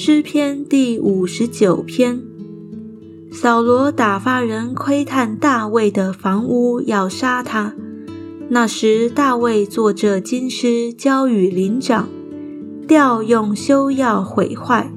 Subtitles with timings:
[0.00, 2.22] 诗篇第五十九篇。
[3.32, 7.74] 扫罗打发人窥探大卫的房屋，要杀他。
[8.48, 12.08] 那时大卫坐着金狮，交与灵长，
[12.86, 14.92] 调用修要毁坏。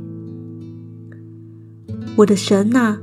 [2.18, 3.00] 我的神啊，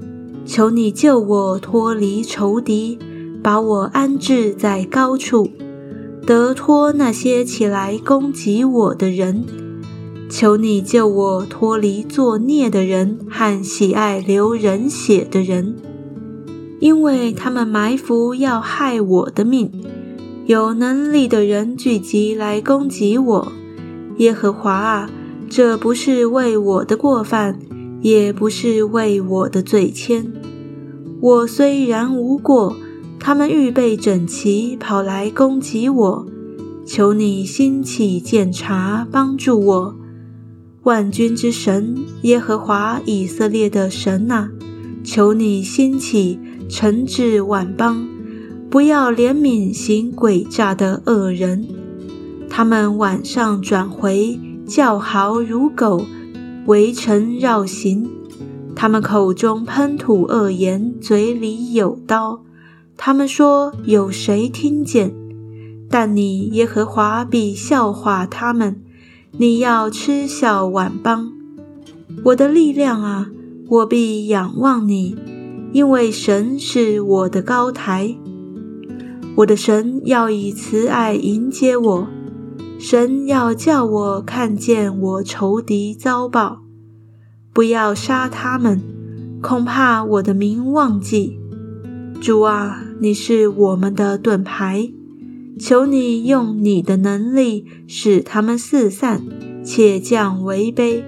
[0.46, 2.96] 求你救我脱离仇敌，
[3.42, 5.50] 把我安置在高处，
[6.24, 9.44] 得脱那些起来攻击我的人。
[10.28, 15.74] 求你救我脱离作孽的人和喜爱流人血的人，
[16.80, 19.70] 因为他们埋伏要害我的命。
[20.44, 23.52] 有能力的人聚集来攻击我。
[24.18, 25.10] 耶和华啊，
[25.48, 27.58] 这不是为我的过犯，
[28.02, 30.26] 也不是为我的罪愆。
[31.20, 32.76] 我虽然无过，
[33.18, 36.26] 他们预备整齐跑来攻击我。
[36.86, 39.96] 求你兴起检查，帮助我。
[40.84, 44.48] 万军之神耶和华以色列的神呐，
[45.04, 48.06] 求你兴起，惩治万邦，
[48.70, 51.66] 不要怜悯行诡诈的恶人。
[52.48, 56.06] 他们晚上转回，叫嚎如狗，
[56.66, 58.08] 围城绕行。
[58.74, 62.44] 他们口中喷吐恶言，嘴里有刀。
[62.96, 65.12] 他们说：有谁听见？
[65.90, 68.80] 但你耶和华必笑话他们。
[69.32, 71.30] 你要嗤笑万邦，
[72.24, 73.30] 我的力量啊，
[73.68, 75.14] 我必仰望你，
[75.72, 78.16] 因为神是我的高台。
[79.36, 82.08] 我的神要以慈爱迎接我，
[82.78, 86.62] 神要叫我看见我仇敌遭报，
[87.52, 88.82] 不要杀他们，
[89.40, 91.38] 恐怕我的名忘记。
[92.20, 94.90] 主啊，你是我们的盾牌。
[95.58, 99.22] 求你用你的能力使他们四散，
[99.64, 101.02] 且降为卑，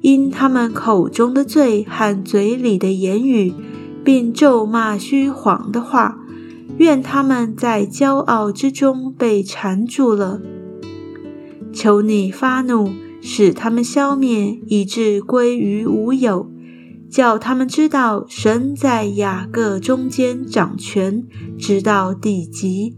[0.00, 3.52] 因他们口中的罪和嘴里的言语，
[4.04, 6.18] 并咒骂虚谎的话，
[6.78, 10.40] 愿他们在骄傲之中被缠住了。
[11.72, 12.90] 求你发怒，
[13.20, 16.50] 使他们消灭，以致归于无有，
[17.10, 21.26] 叫他们知道神在雅各中间掌权，
[21.58, 22.96] 直到地极。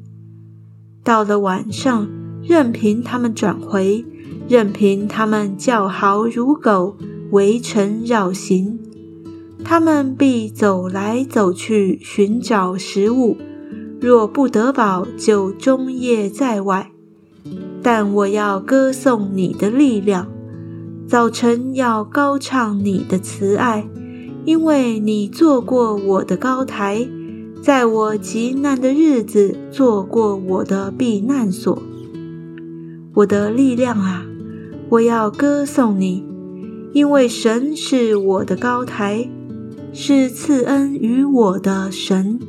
[1.04, 2.08] 到了晚上，
[2.42, 4.04] 任凭他们转回，
[4.48, 6.96] 任凭他们叫嚎如狗，
[7.30, 8.78] 围城绕行，
[9.64, 13.36] 他们必走来走去寻找食物。
[14.00, 16.90] 若不得饱，就终夜在外。
[17.82, 20.28] 但我要歌颂你的力量，
[21.08, 23.88] 早晨要高唱你的慈爱，
[24.44, 27.08] 因为你做过我的高台。
[27.62, 31.80] 在我极难的日子，做过我的避难所。
[33.14, 34.26] 我的力量啊，
[34.88, 36.24] 我要歌颂你，
[36.92, 39.30] 因为神是我的高台，
[39.92, 42.40] 是赐恩于我的神。